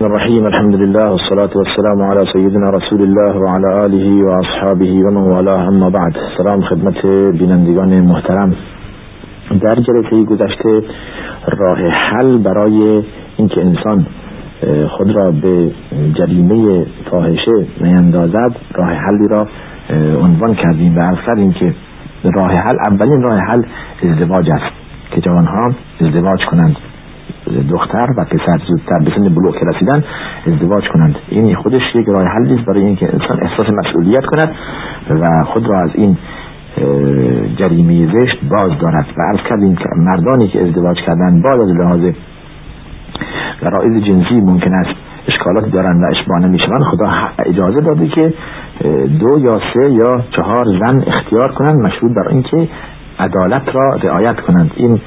[0.00, 5.10] الرحیم الحمد لله والصلاة والسلام على سیدنا رسول الله و على آله و اصحابه و
[5.10, 7.06] من والاه بعد سلام خدمت
[7.38, 8.54] بینندگان محترم.
[9.60, 10.82] در جلسه گذشته
[11.58, 13.02] راه حل برای
[13.36, 14.06] اینکه انسان
[14.88, 15.70] خود را به
[16.14, 19.48] جریمه فاحشه نیندازد راه حلی را
[20.22, 21.74] عنوان کردیم و عرض کردیم که
[22.24, 23.62] راه حل اولین راه حل
[24.02, 24.72] ازدواج است
[25.10, 26.76] که جوانها ازدواج کنند.
[27.70, 30.04] دختر و پسر زودتر به سن بلوغ رسیدن
[30.46, 31.16] ازدواج کنند.
[31.28, 34.54] این خودش یک راه حلی است برای اینکه انسان احساس مسئولیت کند
[35.10, 36.16] و خود را از این
[37.56, 39.06] جریمه زشت باز دارد.
[39.16, 42.00] و عرض کردیم که مردانی که ازدواج کردن باز از لحاظ
[43.72, 44.94] رائز جنسی ممکن است
[45.28, 46.82] اشکالات دارن و اشباه نمی‌شوند.
[46.82, 47.10] خدا
[47.46, 48.34] اجازه داده که
[49.20, 52.68] دو یا سه یا چهار زن اختیار کنند مشروط بر اینکه
[53.18, 54.70] عدالت را رعایت کنند.
[54.76, 55.00] این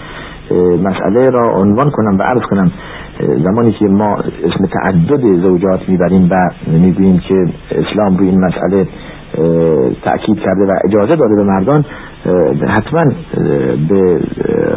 [0.83, 2.71] مسئله را عنوان کنم و عرض کنم.
[3.43, 6.35] زمانی که ما اسم تعدد زوجات می‌بریم و
[6.67, 8.87] می‌گوییم که اسلام روی این مسئله
[10.03, 11.85] تأکید کرده و اجازه داده به مردان
[12.67, 13.11] حتما
[13.89, 14.19] به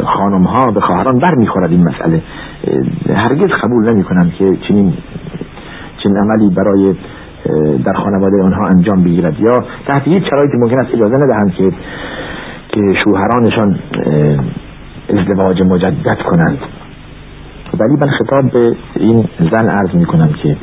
[0.05, 2.21] خانم ها به خواهران بر می‌خورد این مسئله.
[3.09, 4.93] هرگز قبول نمی کنم که چنین
[6.03, 6.95] چنین عملی برای
[7.85, 9.39] در خانواده آنها انجام بگیرد.
[9.39, 11.71] یا تحت هیچ شرایطی ممکن است اجازه ندهند که
[12.69, 13.79] که شوهرانشان
[15.09, 16.57] ازدواج مجدد کنند.
[17.79, 20.57] ولی من خطاب به این زن عرض می کنم که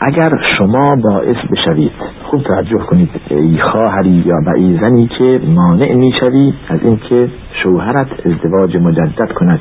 [0.00, 5.94] اگر شما باعث بشوید خوب توجه کنید ای خواهری یا به ای زنی که مانع
[5.94, 7.28] می‌شوی از اینکه
[7.62, 9.60] شوهرت ازدواج مجدد کند.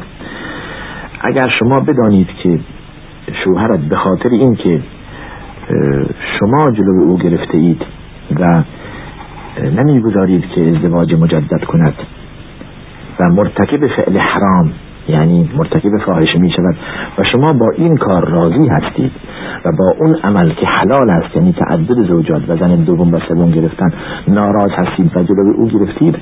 [1.22, 2.60] اگر شما بدانید که
[3.44, 4.82] شوهرت به خاطر اینکه
[6.40, 7.82] شما جلو او گرفته اید
[8.40, 8.64] و
[9.70, 11.94] نمی‌گذارید که ازدواج مجدد کند.
[13.20, 14.74] و مرتکب فعل حرام
[15.10, 16.76] یعنی مرتکب فاحشه می شود
[17.18, 19.12] و شما با این کار راضی هستید
[19.66, 23.52] و با اون عمل که حلال است یعنی تعدد زوجات و زن دوم و سوم
[23.52, 23.94] گرفتن
[24.28, 26.16] ناراض هستید و جلوی او گرفتید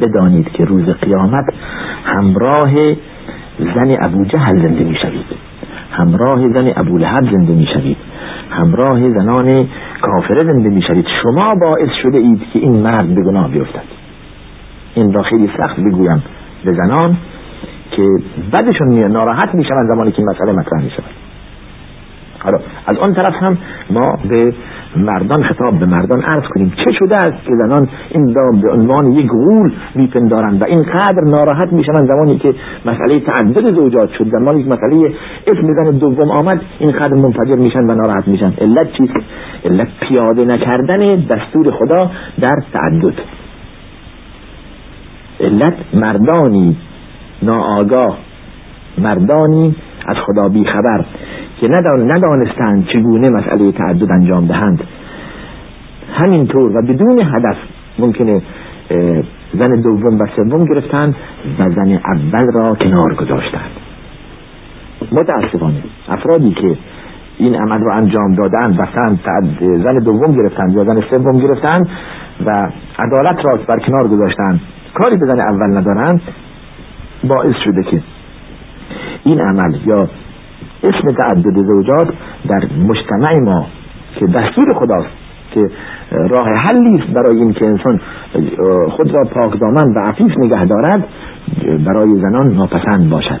[0.00, 1.44] بدانید که روز قیامت
[2.04, 2.70] همراه
[3.58, 5.26] زن ابو جهل زنده می شوید
[5.92, 7.96] همراه زن ابو لحب زنده می شوید
[8.50, 9.68] همراه زنان
[10.02, 14.00] کافره زنده می شوید شما باعث شده اید که این مرد به گناه بیفتد.
[14.94, 16.22] این را خیلی سخت بگویم
[16.64, 17.16] به زنان
[17.90, 18.02] که
[18.52, 21.04] بدشون میاد ناراحت میشن زمانی که مسئله مطرح می‌شود.
[22.38, 23.58] حالا از آن طرف هم
[23.90, 24.54] ما به
[24.96, 29.12] مردان خطاب به مردان عرض کنیم چه شده است که زنان این را به عنوان
[29.12, 32.54] یک غول میپندارند و اینقدر ناراحت میشن زمانی که
[32.86, 35.14] مسئله تعدد زوجات شد زمانی که مسئله
[35.46, 38.52] اسم زن دوم آمد اینقدر منفجر میشن و ناراحت میشن.
[38.60, 39.20] علت چیست
[39.64, 43.14] علت پیاده نکردن دستور خدا در تعدد.
[45.40, 46.76] علت مردانی
[47.42, 48.18] ناآگاه
[48.98, 50.64] مردانی از خدا بی
[51.60, 51.68] که
[52.06, 54.84] ندانستند چگونه مسئله تعدد انجام دهند.
[56.12, 57.56] همینطور و بدون هدف
[57.98, 58.42] ممکنه
[59.58, 61.14] زن دوم و سوم گرفتند
[61.58, 63.70] و زن اول را کنار گذاشتند.
[65.12, 66.76] متاسفانه افرادی که
[67.38, 68.86] این عمل را انجام دادند و
[69.60, 71.88] زن دوم گرفتند یا زن سوم گرفتند
[72.46, 74.60] و عدالت را بر کنار گذاشتند
[74.94, 76.20] کاری به زن اول ندارند
[77.24, 78.02] باعث شده که
[79.24, 80.08] این عمل یا
[80.82, 82.08] اسم تعدد زوجات
[82.48, 83.66] در مجتمع ما
[84.16, 85.10] که دستور خداست
[85.54, 85.70] که
[86.10, 88.00] راه حلی است برای این که انسان
[88.88, 91.04] خود را پاک دامن و عفیف نگه دارد
[91.86, 93.40] برای زنان ناپسند باشد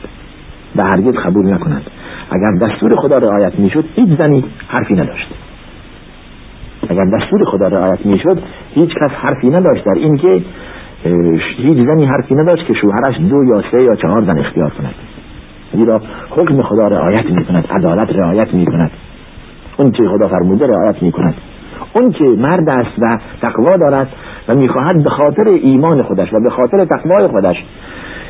[0.76, 1.82] و هرگز قبول نکنند
[2.30, 5.28] اگر دستور خدا رعایت می‌شد هیچ زنی حرفی نداشت.
[6.88, 8.42] اگر دستور خدا رعایت می‌شد
[8.74, 10.42] هیچ کس حرفی نداشت در اینکه
[11.56, 14.94] هیچ زنی حرفی نداشت که شوهرش دو یا سه یا چهار زن اختیار کند.
[15.72, 16.00] زیرا
[16.30, 18.90] حکم خدا رعایت می کند عدالت رعایت می کند
[19.76, 21.34] اون که خدا فرموده رعایت می کند
[21.92, 24.08] اون که مرد است و تقوا دارد
[24.48, 27.64] و می‌خواهد به خاطر ایمان خودش و به خاطر تقوای خودش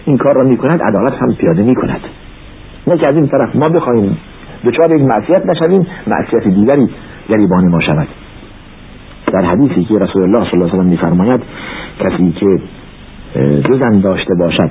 [0.05, 2.01] این کار را می کند عدالت هم پیاده می کند
[2.87, 4.17] نه که از این طرف ما بخواهیم
[4.65, 6.89] دچار یک معصیت نشویم معصیت دیگری
[7.29, 8.09] گریبان ما شود.
[9.33, 11.41] در حدیثی که رسول الله صلی الله علیه و میفرماید
[12.01, 12.47] کسی که
[13.69, 14.71] دو زن داشته باشد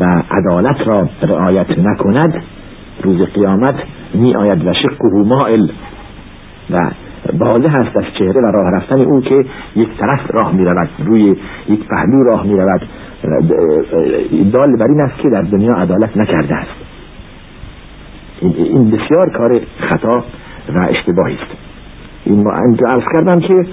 [0.00, 2.42] و عدالت را رعایت نکند
[3.02, 3.74] روز قیامت
[4.14, 5.68] می آید و شقه مائل.
[6.70, 6.90] و
[7.38, 9.44] بازه هست از چهره و راه رفتن او که
[9.76, 11.36] یک طرف راه می رود روی
[11.68, 12.82] یک پهلو راه می رود
[14.52, 16.70] دال بر این است که در دنیا عدالت نکرده است.
[18.42, 20.24] این بسیار کار خطا
[20.68, 21.56] و اشتباهی است.
[22.24, 22.50] این ما
[22.86, 23.66] عرض کردم که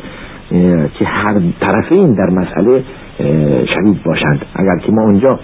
[0.99, 2.83] که هر طرفین در مسئله
[3.65, 4.45] شهید باشند.
[4.55, 5.39] اگر که ما اونجا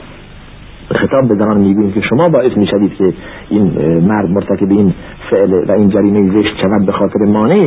[0.94, 3.14] خطاب به زنان می‌گوییم که شما باعث می‌شوید که
[3.50, 3.72] این
[4.08, 4.94] مرد مرتکب این
[5.30, 7.62] فعل و این جریمه زشت شود به خاطر مانع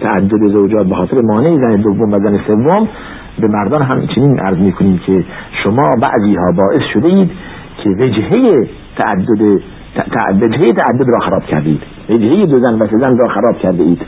[0.00, 2.88] تعدد زوجات به خاطر مانع زن دوم و زن سوم
[3.40, 5.24] به مردان هم چنین عرض می‌کنیم که
[5.64, 7.30] شما بعضی ها باعث شده اید
[7.82, 9.60] که وجهه تعدد
[10.42, 11.80] وجهه تعدد را خراب کردید
[12.10, 14.02] وجهه دو زن و سه زن را خراب کرده اید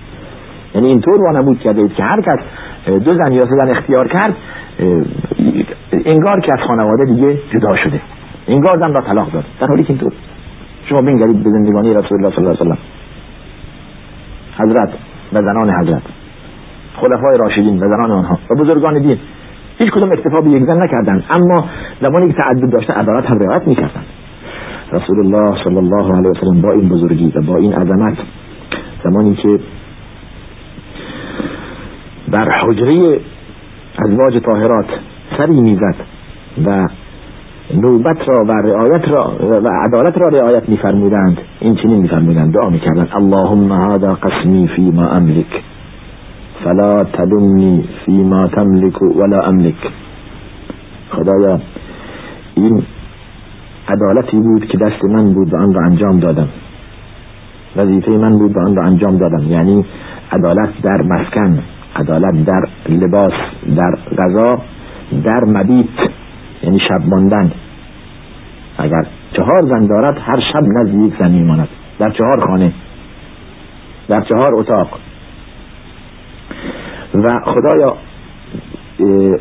[0.74, 2.38] یعنی اینطور وانمود کرده اید که هر کس
[3.04, 4.36] دو زن یا سه زن اختیار کرد
[6.04, 8.00] انگار که از خانواده دیگه جدا شده.
[8.48, 9.44] انگار زن را طلاق داد.
[9.60, 10.12] در حالی که اینطور
[10.88, 12.76] شما بنگرید به زندگانی رسول الله صلی الله علیه و
[14.62, 14.88] حضرت
[15.32, 16.02] و زنان حضرت
[16.96, 19.18] خلفای راشدین و زنان آنها و بزرگان دین
[19.78, 21.68] هیچ کدوم اکتفا به یک زن نکردند اما
[22.00, 24.06] زمانی که تعدد داشته عدالت هم رعایت می‌کردند.
[24.92, 28.18] رسول الله صلی الله علیه و با این بزرگی و با این عظمت
[29.04, 29.60] زمانی که
[32.32, 33.20] در حجره
[33.98, 34.86] ازواج طاهرات
[35.38, 35.94] سری می‌زد
[36.66, 36.88] و
[37.74, 41.38] نوبت را و رعایت را و عدالت را رعایت میفرمودند.
[41.60, 42.54] این چنین میفرمودند.
[42.54, 43.08] دعا می‌کردند.
[43.12, 45.62] اللهم هذا قسمی فی ما املک.
[46.64, 49.74] فلا تلمنی فی ما تملک ولا املک.
[51.10, 51.60] خدایا
[52.54, 52.82] این
[53.88, 56.48] عدالتی بود که دست من بود و آن را انجام دادم.
[57.76, 59.52] وظیفه من بود و آن را انجام دادم.
[59.52, 59.84] یعنی
[60.32, 61.62] عدالت در مسکن
[61.96, 63.32] عدالت در لباس
[63.76, 64.58] در غذا
[65.24, 66.25] در مبیت.
[66.66, 67.52] یعنی شب ماندن.
[68.78, 71.68] اگر چهار زن دارد هر شب نزد یک زن میماند
[71.98, 72.72] در چهار خانه.
[74.08, 74.98] در چهار اتاق.
[77.14, 77.96] و خدایا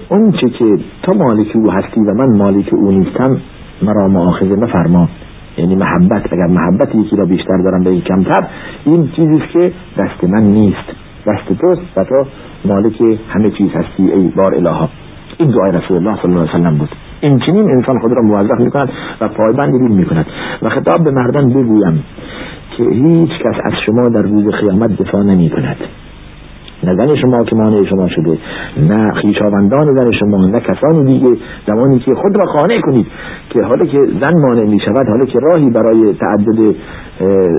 [0.09, 3.41] اون چه که تو مالک او هستی و من مالک او نیستم
[3.81, 5.09] مرا معاخذه مفرما
[5.57, 6.33] یعنی محبت.
[6.33, 8.47] اگر محبت یکی را بیشتر دارم به یک کمتر
[8.85, 10.89] این چیزی که دست من نیست.
[11.27, 12.25] دست توست و تو
[12.65, 14.89] مالک همه چیز هستی ای بار الها
[15.37, 16.89] این دعای رسول الله صلی الله علیه وسلم بود.
[17.21, 18.89] این چنین انسان خود را موظف می کند
[19.21, 20.25] و پایبند دین می کند
[20.61, 22.03] و خطاب به مردان بگویم
[22.77, 25.77] که هیچ کس از شما در روز قیامت دفاع نمی کند
[26.83, 28.37] نه زن شما که مانع شما شده
[28.77, 33.07] نه خیشاوندان زن شما نه کسانی دیگه زمانی که خود را خانه کنید
[33.49, 36.75] که حالا که زن مانع می شود حالا که راهی برای تعدد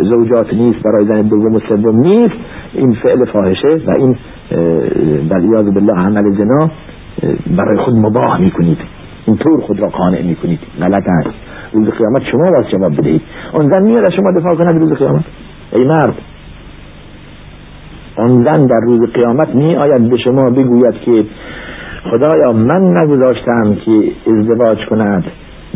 [0.02, 2.34] زوجات نیست برای زن دوم و سوم نیست
[2.74, 4.16] این فعل فاحشه و این
[5.28, 6.70] در ایاز بالله عمل زنا
[7.56, 8.78] برای خود مباه می کنید
[9.26, 11.36] اینطور خود را قانع می کنید غلط است
[11.72, 13.22] روز قیامت شما باز جواب بدهید.
[13.52, 15.24] اون زن میاد شما دفاع کند روز قیامت.
[15.72, 16.14] ای مرد.
[18.16, 21.24] آن زن در روز قیامت می آید به شما بگوید که
[22.10, 25.24] خدایا من نگذاشتم که ازدواج کند.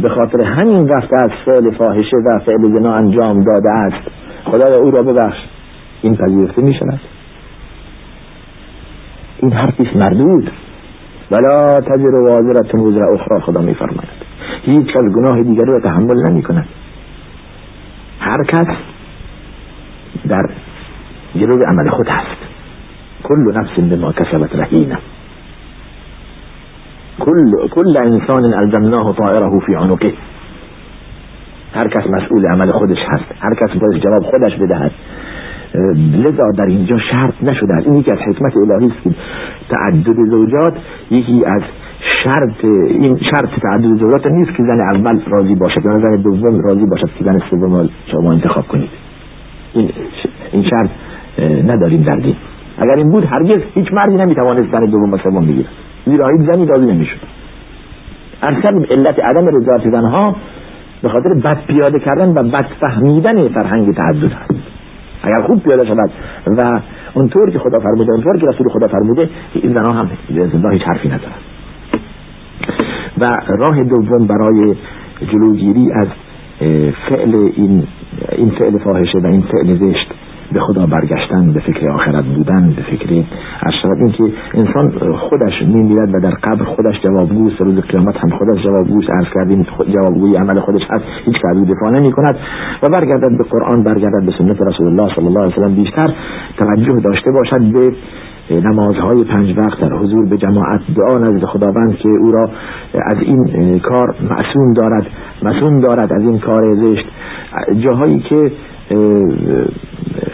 [0.03, 4.09] به خاطر همین رفته از فعل فاحشه و فعل زنا انجام داده است.
[4.45, 5.39] خدایا او را ببخش.
[6.03, 7.01] این پذیرفته می شود
[9.43, 10.51] این حرفیست مردود.
[11.31, 14.31] ولا تجر وازرت وزر اخرى خدا می فرماید
[14.63, 16.67] هیچ از گناه دیگری را تحمل نمی کند.
[18.21, 18.77] هر کس
[20.29, 20.51] در
[21.35, 22.41] جلو عمل خود هست.
[23.23, 24.99] کل نفس بما کسبت رهینه.
[27.19, 30.13] كل كل انسان الزمناه طائره في عنقه.
[31.75, 33.33] هر کس مسئول عمل خودش هست.
[33.41, 34.93] هر کس باید جواب خودش بدهد.
[36.25, 39.11] لذا در اینجا شرط نشده این یکی از حکمت الهی است که
[39.71, 40.75] تعدد زوجات
[41.11, 41.63] یکی از
[42.25, 46.87] شرط این شرط تعدد زوجات نیست که زن اول راضی باشد یا زن دوم راضی
[46.87, 48.91] باشد که زن سوم شما انتخاب کنید.
[49.75, 49.91] این
[50.53, 50.91] این شرط
[51.75, 52.37] نداریم در دین.
[52.79, 55.69] اگر این بود هرگز هیچ مردی نمی‌توانست زن دوم و سوم بگیرد.
[56.07, 57.19] زیرا هیچ زنی راضی نمی‌شد.
[58.43, 60.37] ارسل علت عدم رضایت زنها
[61.03, 64.55] به خاطر بد پیاده کردن و بد فهمیدن فرهنگ تعدد هست
[65.23, 66.11] اگر خوب پیاده شود
[66.47, 66.81] و
[67.15, 71.09] اونطور که خدا فرموده اونطور که رسول خدا فرموده این زنها هم زنده هیچ حرفی
[71.09, 71.41] ندارد
[73.19, 74.77] و راه دوم برای
[75.33, 76.07] جلوگیری از
[77.09, 77.87] فعل این
[78.33, 80.13] این فعل فاحشه و این فعل زشت
[80.53, 83.25] به خدا برگشتن به فکر آخرت بودن به فکر
[83.67, 88.63] اشرت این که انسان خودش میمیرد و در قبر خودش جوابگوست روز قیامت هم خودش
[88.65, 92.37] جوابگوست عرض کردیم جوابگوی عمل خودش هست هیچ کاری دفاع نمی کند
[92.83, 96.15] و برگردد به قرآن برگردد به سنت رسول الله صلی الله علیه وسلم بیشتر
[96.59, 97.93] توجه داشته باشد به
[98.51, 100.81] نمازهای پنج وقت در حضور به جماعت.
[100.97, 102.51] دعا نزد خداوند که او را
[102.95, 105.07] از این کار معصوم دارد
[105.43, 107.07] معصوم دارد از این کار زشت.
[107.85, 108.53] جاهایی که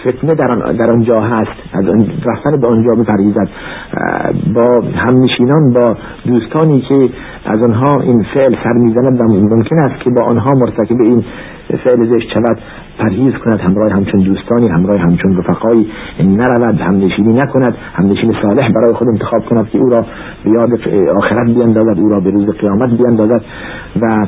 [0.01, 1.57] فتنه در, در آنجا هست.
[1.73, 1.85] از
[2.27, 3.49] رفتن به آنجا بپریزد
[4.55, 5.97] با همنشینان با
[6.27, 7.09] دوستانی که
[7.45, 11.25] از آنها این فعل سر می‌زند و ممکن است که با آنها مرتکب این
[11.85, 12.59] فعل زشت شود
[12.99, 13.61] پرهیز کند.
[13.61, 15.89] همراه همچون دوستانی همراه همچون رفقایی
[16.21, 17.75] نرود همنشینی نکند.
[17.95, 20.07] همنشین صالح برای خود انتخاب کند که او را
[20.45, 20.69] به یاد
[21.17, 23.43] آخرت بیندازد او را به روز قیامت بیندازد.
[24.03, 24.27] و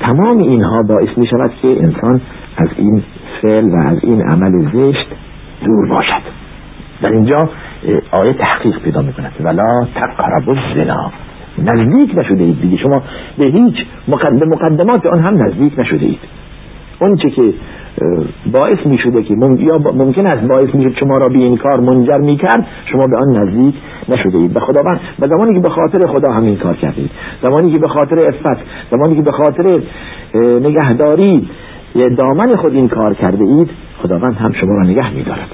[0.00, 2.20] تمام اینها باعث می شود که انسان
[2.56, 3.02] از این
[3.42, 5.06] فعل و از این عمل زشت
[5.64, 6.22] دور باشد.
[7.02, 7.38] در اینجا
[8.10, 9.32] آیه تحقیق پیدا می کند.
[9.40, 11.12] ولا تقرب الزنا.
[11.58, 12.76] نزدیک نشده اید دیگه.
[12.76, 13.02] شما
[13.38, 13.74] به هیچ
[14.08, 16.20] مقدم مقدمات آن هم نزدیک نشده اید.
[17.00, 17.54] اون چه که
[18.52, 22.18] باعث می شده که یا ممکن است باعث می شما را به این کار منجر
[22.18, 23.74] می کرد شما به آن نزدیک
[24.08, 24.54] نشده اید.
[24.54, 27.10] به خداوند و زمانی که به خاطر خدا همین کار کردید
[27.42, 28.60] زمانی که به خاطر افت
[28.90, 29.80] زمانی که به خاطر
[30.60, 31.48] نگهداری
[32.16, 33.70] دامن خود این کار کرده اید
[34.02, 35.48] خداوند هم شما را نگه می دارد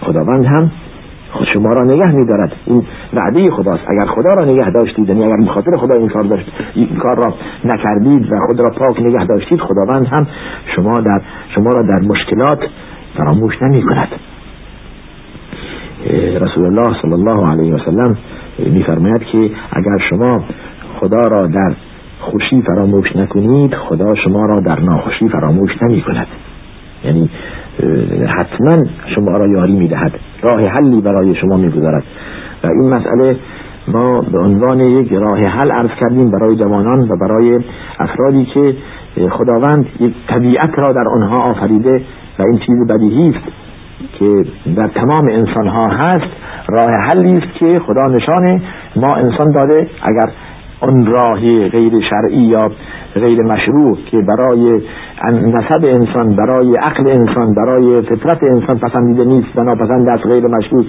[0.00, 0.70] خداوند هم
[1.32, 2.82] خود شما را نگه می دارد این
[3.12, 3.82] وعده خداست.
[3.88, 7.34] اگر خدا را نگه داشتید یعنی اگر بخاطر خدا این کار, داشت این کار را
[7.64, 10.26] نکردید و خود را پاک نگه داشتید خداوند هم
[10.76, 11.20] شما, در
[11.54, 12.58] شما را در مشکلات
[13.16, 14.08] فراموش نمی کند
[16.40, 18.16] رسول الله صلی الله علیه و سلم
[18.58, 20.44] میفرماید که اگر شما
[21.00, 21.74] خدا را در
[22.20, 26.26] خوشی فراموش نکنید خدا شما را در ناخوشی فراموش نمی کند
[27.04, 27.30] یعنی
[28.38, 28.78] حتما
[29.14, 30.12] شما را یاری می‌دهد.
[30.42, 32.02] راه حلی برای شما می‌گذارد.
[32.64, 33.36] و این مسئله
[33.88, 37.60] ما به عنوان یک راه حل عرض کردیم برای جوانان و برای
[37.98, 38.74] افرادی که
[39.30, 42.02] خداوند یک طبیعت را در آنها آفریده
[42.38, 43.46] و این چیز بدیهی است
[44.18, 44.44] که
[44.76, 46.30] در تمام انسان ها هست
[46.68, 48.62] راه حلی است که خدا نشانه
[48.96, 49.86] ما انسان داده.
[50.02, 50.32] اگر
[50.80, 52.70] آن راهی غیر شرعی یا
[53.14, 54.82] غیر مشروع که برای
[55.32, 60.84] نسب انسان برای عقل انسان برای فطرت انسان پسندیده نیست و ناپسند است غیر مشروع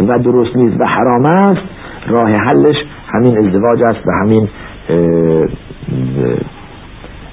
[0.00, 1.62] و درست نیست و حرام است
[2.08, 2.76] راه حلش
[3.12, 4.48] همین ازدواج است و همین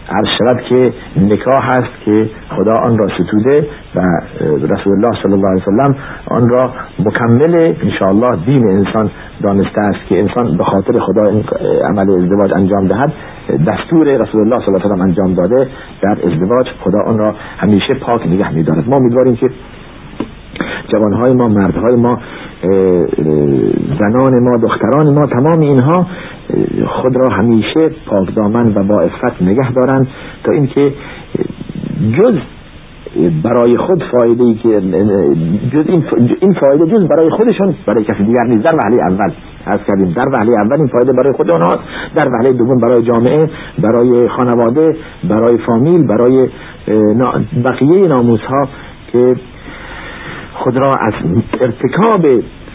[0.09, 4.01] عرض شود که نکاح است که خدا آن را ستوده و
[4.41, 5.95] رسول الله صلی الله علیه وسلم
[6.27, 9.11] آن را مکمل انشاءالله دین انسان
[9.43, 11.27] دانسته است که انسان به خاطر خدا
[11.87, 13.13] عمل ازدواج انجام دهد.
[13.67, 15.67] دستور رسول الله صلی الله علیه وسلم انجام داده.
[16.01, 19.49] در ازدواج خدا آن را همیشه پاک نگه می‌دارد ما امیدواریم که
[20.87, 22.19] جوانهای ما مردهای ما
[23.99, 26.07] زنان ما دختران ما تمام اینها
[26.87, 30.07] خود را همیشه پاک دامن و با افت نگه دارند
[30.43, 30.93] تا اینکه
[32.17, 32.35] جز
[33.43, 34.69] برای خود فایده ای که
[35.73, 35.85] جز
[36.41, 38.65] این فایده جز برای خودشون برای کسی دیگر نیست.
[38.65, 39.31] در وحله اول
[39.65, 40.13] از کردیم.
[40.13, 41.71] در وحله اول این فایده برای خود آنها
[42.15, 44.97] در وحله دوم برای جامعه برای خانواده
[45.29, 46.49] برای فامیل برای
[47.65, 48.67] بقیه ناموس ها
[49.11, 49.35] که
[50.53, 51.13] خود را از
[51.61, 52.25] ارتکاب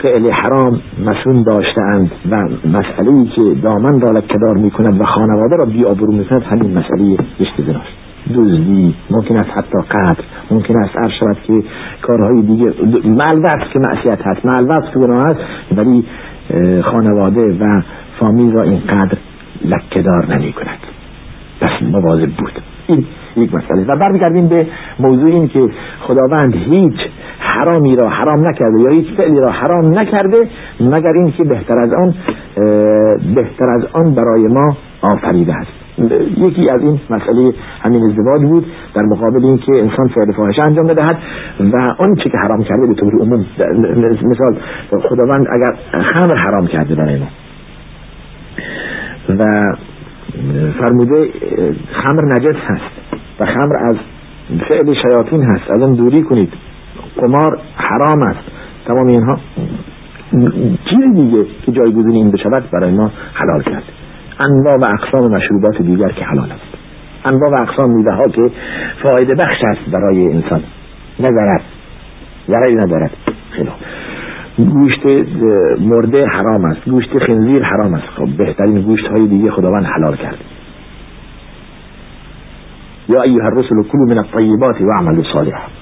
[0.03, 2.37] فعل حرام مسون داشتند و
[2.69, 6.79] مسئله که دامن را لکدار می کند و خانواده را بی آبرو می کند همین
[6.79, 8.01] مسئله رشت زناست.
[8.35, 11.69] دزدی ممکن است حتی قدر ممکن است عرض شود که
[12.03, 12.73] کارهای دیگه
[13.05, 15.41] معلوت که معصیت هست معلوت که گناه هست
[15.77, 16.05] ولی
[16.83, 17.83] خانواده و
[18.21, 19.19] فامیل را اینقدر
[19.65, 20.79] لکدار نمی کند
[21.61, 22.53] پس مواظب بود.
[22.87, 23.05] این
[23.37, 23.85] یک مسئله.
[23.85, 24.67] و برمیگردیم به
[25.01, 25.69] موضوع این که
[26.01, 27.01] خداوند هیچ
[27.59, 30.49] حرامی را حرام نکرده یا هیچ فعلی را حرام نکرده
[30.81, 32.15] مگر این که بهتر از آن
[33.35, 35.81] بهتر از آن برای ما آفریده است.
[36.37, 37.53] یکی از این مسئله
[37.83, 41.19] همین ازدواج بود در مقابل این که انسان فعل فاحشه انجام بدهد
[41.61, 43.47] و آن که حرام کرده به طور عموم
[44.23, 44.57] مثال
[45.09, 47.27] خداوند اگر خمر حرام کرده برای ما
[49.39, 49.45] و
[50.79, 51.29] فرموده
[51.93, 53.97] خمر نجس هست و خمر از
[54.69, 56.53] فعل شیاطین هست از آن دوری کنید.
[57.21, 58.41] قمار حرام است.
[58.87, 59.39] تمام اینها
[60.91, 63.83] چیز دیگه که جایگزین این بشود برای ما حلال کرد.
[64.49, 66.77] انواع و اقسام مشروبات دیگر که حلال است.
[67.25, 68.51] انواع و اقسام میوه ها که
[69.03, 70.63] فایده بخش است برای انسان.
[71.21, 71.63] نظرت.
[72.49, 73.11] ضرری ندارد.
[73.51, 73.71] خیلی
[74.59, 75.07] گوشت
[75.81, 76.81] مرده حرام است.
[76.91, 78.07] گوشت خنزیر حرام است.
[78.17, 80.39] خب بهترین گوشت های دیگه خداوند حلال کرد.
[83.09, 85.80] یا ایها الرسل کلوا من الطیبات و عملوا صالحا.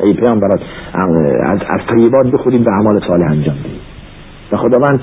[0.00, 0.60] ای پیامبرات
[0.94, 3.80] از, از طیبات بخورید به اعمال صالح انجام دهید
[4.52, 5.00] و خداوند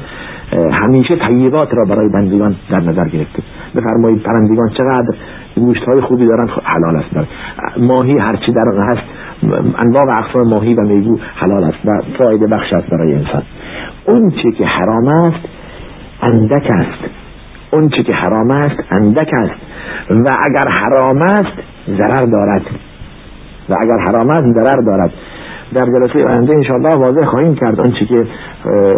[0.72, 3.44] همیشه طیبات را برای بندگان در نظر گرفته.
[3.76, 5.18] بفرمایید پرندگان چقدر
[5.56, 7.14] گوشت های خوبی دارن؟ حلال است.
[7.14, 7.26] بر.
[7.78, 9.02] ماهی هرچی در هست
[9.86, 13.44] انواع و اقسام ماهی و میگو حلال است و فایده بخش است برای انسان.
[14.06, 15.46] اون چی که حرام است
[16.22, 17.12] اندک است.
[17.72, 19.62] اون چی که حرام است اندک است.
[20.10, 21.58] و اگر حرام است
[21.88, 22.62] ضرر دارد.
[23.72, 25.12] و اگر حرام است ضرر دارد.
[25.74, 28.28] در جلسه آینده انشاءالله واضح خواهیم کرد آنچه که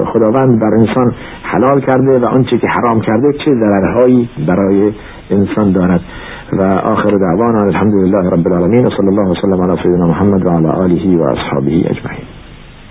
[0.06, 1.14] خداوند بر انسان
[1.44, 4.92] حلال کرده و آنچه که حرام کرده چه ضررهایی برای
[5.30, 6.02] انسان دارد.
[6.54, 10.50] و آخر دعوانا الحمد لله رب العالمین و صلی الله وسلم علی سیدنا محمد و
[10.50, 12.43] علی آله و اصحابه اجمعین.